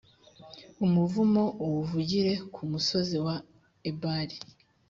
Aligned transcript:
umuvumo 0.85 1.43
uwuvugire 1.63 2.33
ku 2.53 2.61
musozi 2.71 3.17
wa 3.25 3.35
ebali. 3.89 4.35